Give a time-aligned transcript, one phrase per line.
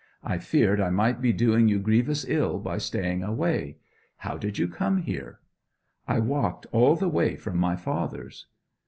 [0.23, 3.77] I feared I might be doing you grievous ill by staying away.
[4.17, 5.39] How did you come here?'
[6.07, 8.47] 'I walked all the way from my father's.'